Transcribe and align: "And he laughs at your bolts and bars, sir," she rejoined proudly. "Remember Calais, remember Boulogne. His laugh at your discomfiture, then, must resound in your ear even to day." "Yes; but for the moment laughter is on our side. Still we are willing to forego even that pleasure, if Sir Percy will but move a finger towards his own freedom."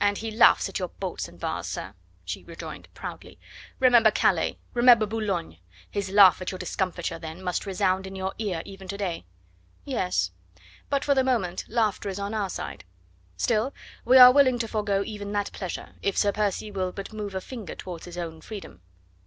"And 0.00 0.16
he 0.16 0.30
laughs 0.30 0.70
at 0.70 0.78
your 0.78 0.88
bolts 0.88 1.28
and 1.28 1.38
bars, 1.38 1.66
sir," 1.66 1.92
she 2.24 2.42
rejoined 2.44 2.88
proudly. 2.94 3.38
"Remember 3.78 4.10
Calais, 4.10 4.58
remember 4.72 5.04
Boulogne. 5.04 5.58
His 5.90 6.08
laugh 6.08 6.40
at 6.40 6.50
your 6.50 6.58
discomfiture, 6.58 7.18
then, 7.18 7.42
must 7.42 7.66
resound 7.66 8.06
in 8.06 8.16
your 8.16 8.32
ear 8.38 8.62
even 8.64 8.88
to 8.88 8.96
day." 8.96 9.26
"Yes; 9.84 10.30
but 10.88 11.04
for 11.04 11.14
the 11.14 11.22
moment 11.22 11.66
laughter 11.68 12.08
is 12.08 12.18
on 12.18 12.32
our 12.32 12.48
side. 12.48 12.84
Still 13.36 13.74
we 14.02 14.16
are 14.16 14.32
willing 14.32 14.58
to 14.60 14.66
forego 14.66 15.02
even 15.04 15.30
that 15.32 15.52
pleasure, 15.52 15.90
if 16.00 16.16
Sir 16.16 16.32
Percy 16.32 16.70
will 16.70 16.90
but 16.90 17.12
move 17.12 17.34
a 17.34 17.40
finger 17.42 17.74
towards 17.74 18.06
his 18.06 18.16
own 18.16 18.40
freedom." 18.40 18.80